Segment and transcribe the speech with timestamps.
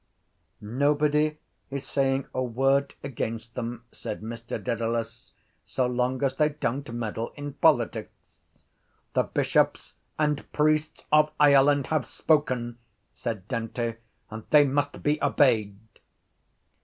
[0.59, 1.37] —Nobody
[1.69, 7.31] is saying a word against them, said Mr Dedalus, so long as they don’t meddle
[7.35, 8.39] in politics.
[9.13, 12.79] —The bishops and priests of Ireland have spoken,
[13.13, 13.97] said Dante,
[14.31, 15.77] and they must be obeyed.